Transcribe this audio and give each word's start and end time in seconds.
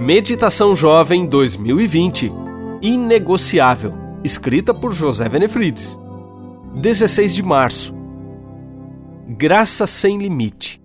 Meditação 0.00 0.76
Jovem 0.76 1.26
2020 1.26 2.30
Inegociável, 2.80 3.92
escrita 4.22 4.72
por 4.72 4.94
José 4.94 5.28
Venefrides. 5.28 5.98
16 6.76 7.34
de 7.34 7.42
março. 7.42 7.92
Graça 9.26 9.88
sem 9.88 10.18
limite. 10.18 10.80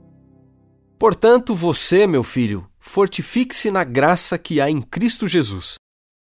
Portanto, 0.98 1.54
você, 1.54 2.08
meu 2.08 2.24
filho, 2.24 2.68
fortifique-se 2.80 3.70
na 3.70 3.84
graça 3.84 4.36
que 4.40 4.60
há 4.60 4.68
em 4.68 4.82
Cristo 4.82 5.28
Jesus. 5.28 5.76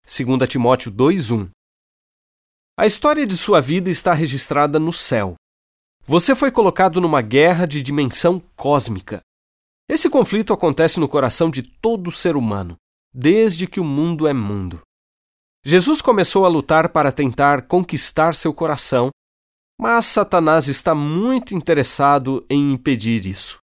2 0.04 0.48
Timóteo 0.48 0.90
2:1. 0.90 1.48
A 2.76 2.86
história 2.86 3.24
de 3.24 3.36
sua 3.36 3.60
vida 3.60 3.88
está 3.88 4.12
registrada 4.12 4.80
no 4.80 4.92
céu. 4.92 5.36
Você 6.04 6.34
foi 6.34 6.50
colocado 6.50 7.00
numa 7.00 7.22
guerra 7.22 7.66
de 7.66 7.82
dimensão 7.82 8.42
cósmica. 8.56 9.22
Esse 9.88 10.08
conflito 10.08 10.52
acontece 10.52 11.00
no 11.00 11.08
coração 11.08 11.50
de 11.50 11.64
todo 11.64 12.12
ser 12.12 12.36
humano, 12.36 12.76
desde 13.12 13.66
que 13.66 13.80
o 13.80 13.84
mundo 13.84 14.26
é 14.26 14.32
mundo. 14.32 14.80
Jesus 15.64 16.00
começou 16.00 16.44
a 16.44 16.48
lutar 16.48 16.88
para 16.88 17.12
tentar 17.12 17.62
conquistar 17.62 18.34
seu 18.34 18.54
coração, 18.54 19.10
mas 19.78 20.06
Satanás 20.06 20.68
está 20.68 20.94
muito 20.94 21.54
interessado 21.54 22.44
em 22.48 22.72
impedir 22.72 23.26
isso. 23.26 23.58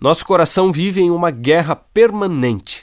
Nosso 0.00 0.24
coração 0.24 0.72
vive 0.72 1.00
em 1.00 1.10
uma 1.10 1.30
guerra 1.30 1.74
permanente. 1.74 2.82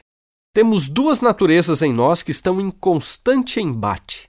Temos 0.54 0.88
duas 0.88 1.22
naturezas 1.22 1.82
em 1.82 1.94
nós 1.94 2.22
que 2.22 2.32
estão 2.32 2.62
em 2.62 2.70
constante 2.70 3.60
embate. 3.60 4.26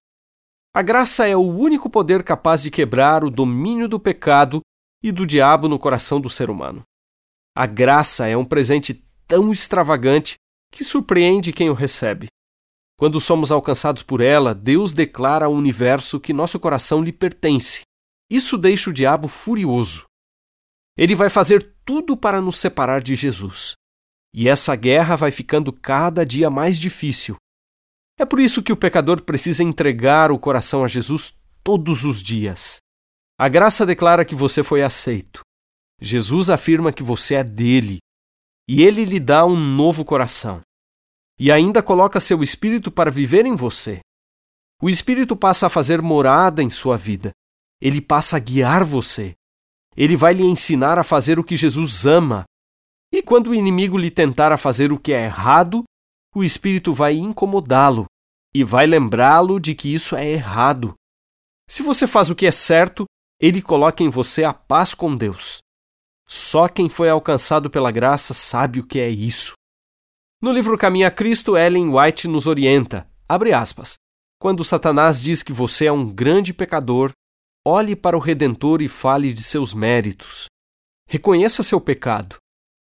A 0.75 0.83
graça 0.83 1.27
é 1.27 1.37
o 1.37 1.41
único 1.41 1.89
poder 1.89 2.23
capaz 2.23 2.63
de 2.63 2.71
quebrar 2.71 3.25
o 3.25 3.31
domínio 3.31 3.89
do 3.89 3.99
pecado 3.99 4.61
e 5.03 5.11
do 5.11 5.27
diabo 5.27 5.69
no 5.69 5.79
coração 5.79 6.21
do 6.21 6.29
ser 6.29 6.51
humano. 6.51 6.83
A 7.57 7.67
graça 7.67 8.27
é 8.27 8.37
um 8.37 8.45
presente 8.45 8.95
tão 9.27 9.51
extravagante 9.51 10.37
que 10.77 10.85
surpreende 10.85 11.55
quem 11.55 11.71
o 11.71 11.73
recebe. 11.73 12.27
Quando 12.99 13.19
somos 13.19 13.51
alcançados 13.51 14.03
por 14.03 14.21
ela, 14.21 14.55
Deus 14.55 14.93
declara 14.93 15.47
ao 15.47 15.53
universo 15.55 16.21
que 16.21 16.35
nosso 16.35 16.61
coração 16.61 17.03
lhe 17.03 17.15
pertence. 17.15 17.81
Isso 18.31 18.59
deixa 18.59 18.91
o 18.91 18.93
diabo 18.93 19.27
furioso. 19.27 20.05
Ele 20.95 21.15
vai 21.15 21.31
fazer 21.31 21.77
tudo 21.83 22.15
para 22.15 22.43
nos 22.43 22.59
separar 22.59 23.03
de 23.03 23.15
Jesus. 23.15 23.73
E 24.35 24.51
essa 24.51 24.77
guerra 24.77 25.17
vai 25.17 25.31
ficando 25.31 25.73
cada 25.73 26.27
dia 26.27 26.51
mais 26.51 26.79
difícil. 26.79 27.37
É 28.19 28.27
por 28.27 28.39
isso 28.39 28.63
que 28.63 28.73
o 28.73 28.77
pecador 28.77 29.23
precisa 29.23 29.63
entregar 29.63 30.31
o 30.31 30.39
coração 30.39 30.85
a 30.85 30.89
Jesus 30.89 31.35
todos 31.65 32.05
os 32.05 32.23
dias. 32.23 32.77
A 33.39 33.49
graça 33.49 33.87
declara 33.87 34.27
que 34.27 34.35
você 34.35 34.63
foi 34.63 34.83
aceito. 34.83 35.41
Jesus 36.03 36.51
afirma 36.51 36.93
que 36.93 37.03
você 37.03 37.37
é 37.37 37.45
dele 37.45 37.97
e 38.69 38.83
ele 38.83 39.05
lhe 39.05 39.21
dá 39.21 39.47
um 39.47 39.57
novo 39.57 40.05
coração. 40.05 40.61
E 41.39 41.53
ainda 41.53 41.83
coloca 41.83 42.21
seu 42.21 42.43
espírito 42.43 42.91
para 42.91 43.11
viver 43.11 43.45
em 43.45 43.55
você. 43.55 44.01
O 44.81 44.89
espírito 44.89 45.37
passa 45.37 45.67
a 45.67 45.71
fazer 45.71 46.03
morada 46.03 46.63
em 46.63 46.71
sua 46.71 46.97
vida. 46.97 47.33
Ele 47.81 48.01
passa 48.01 48.37
a 48.37 48.41
guiar 48.41 48.85
você. 48.85 49.35
Ele 49.97 50.17
vai 50.17 50.35
lhe 50.35 50.43
ensinar 50.43 50.99
a 50.99 51.05
fazer 51.05 51.39
o 51.39 51.45
que 51.45 51.57
Jesus 51.57 52.07
ama. 52.07 52.45
E 53.13 53.23
quando 53.23 53.49
o 53.49 53.55
inimigo 53.55 53.97
lhe 53.97 54.11
tentar 54.11 54.53
a 54.53 54.59
fazer 54.59 54.93
o 54.93 54.99
que 54.99 55.13
é 55.13 55.25
errado, 55.25 55.85
o 56.35 56.45
espírito 56.45 56.93
vai 56.93 57.15
incomodá-lo 57.15 58.07
e 58.55 58.63
vai 58.65 58.87
lembrá-lo 58.87 59.59
de 59.59 59.75
que 59.75 59.93
isso 59.93 60.17
é 60.17 60.27
errado. 60.27 60.95
Se 61.69 61.83
você 61.83 62.07
faz 62.07 62.31
o 62.31 62.35
que 62.35 62.47
é 62.47 62.53
certo, 62.53 63.05
ele 63.41 63.61
coloca 63.61 64.03
em 64.03 64.09
você 64.09 64.45
a 64.45 64.53
paz 64.53 64.95
com 64.95 65.17
Deus. 65.17 65.59
Só 66.29 66.69
quem 66.69 66.89
foi 66.89 67.09
alcançado 67.09 67.71
pela 67.71 67.91
graça 67.91 68.35
sabe 68.35 68.81
o 68.81 68.87
que 68.87 68.99
é 68.99 69.09
isso. 69.09 69.53
No 70.41 70.53
livro 70.53 70.77
Caminho 70.77 71.07
a 71.07 71.11
Cristo, 71.11 71.57
Ellen 71.57 71.89
White 71.89 72.29
nos 72.29 72.47
orienta, 72.47 73.09
abre 73.27 73.55
aspas, 73.55 73.95
quando 74.39 74.63
Satanás 74.63 75.21
diz 75.21 75.43
que 75.43 75.53
você 75.53 75.87
é 75.87 75.93
um 75.93 76.13
grande 76.13 76.53
pecador, 76.53 77.11
olhe 77.67 77.97
para 77.97 78.17
o 78.17 78.21
Redentor 78.21 78.83
e 78.83 78.89
fale 78.89 79.33
de 79.33 79.43
seus 79.43 79.73
méritos. 79.73 80.47
Reconheça 81.09 81.63
seu 81.63 81.81
pecado, 81.81 82.37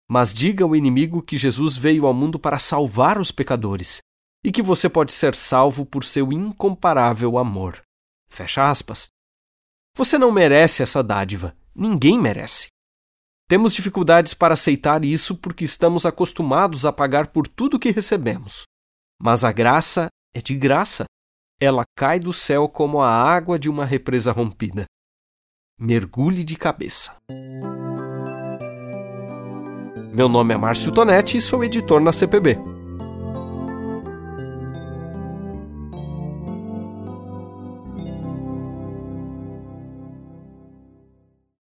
mas 0.10 0.34
diga 0.34 0.64
ao 0.64 0.76
inimigo 0.76 1.22
que 1.22 1.38
Jesus 1.38 1.78
veio 1.78 2.08
ao 2.08 2.14
mundo 2.14 2.40
para 2.40 2.58
salvar 2.58 3.20
os 3.20 3.32
pecadores 3.32 4.00
e 4.44 4.52
que 4.52 4.62
você 4.62 4.90
pode 4.90 5.12
ser 5.12 5.36
salvo 5.36 5.86
por 5.86 6.04
seu 6.04 6.34
incomparável 6.34 7.38
amor. 7.38 7.82
Fecha 8.30 8.68
aspas. 8.70 9.10
Você 9.96 10.18
não 10.18 10.32
merece 10.32 10.82
essa 10.82 11.04
dádiva. 11.04 11.56
Ninguém 11.76 12.20
merece. 12.20 12.68
Temos 13.54 13.72
dificuldades 13.72 14.34
para 14.34 14.56
aceitar 14.56 15.06
isso 15.06 15.38
porque 15.38 15.64
estamos 15.64 16.08
acostumados 16.08 16.88
a 16.88 16.92
pagar 16.92 17.28
por 17.28 17.48
tudo 17.48 17.78
que 17.78 17.92
recebemos. 17.92 18.64
Mas 19.22 19.44
a 19.44 19.52
graça 19.52 20.08
é 20.34 20.42
de 20.42 20.56
graça. 20.56 21.04
Ela 21.62 21.84
cai 21.96 22.20
do 22.20 22.34
céu 22.34 22.68
como 22.68 23.00
a 23.00 23.12
água 23.12 23.60
de 23.60 23.70
uma 23.70 23.86
represa 23.86 24.32
rompida. 24.32 24.86
Mergulhe 25.80 26.44
de 26.44 26.56
cabeça. 26.56 27.16
Meu 30.12 30.28
nome 30.28 30.56
é 30.56 30.58
Márcio 30.58 30.92
Tonetti 30.92 31.38
e 31.38 31.42
sou 31.42 31.64
editor 31.64 32.02
na 32.02 32.12
CPB. 32.12 32.73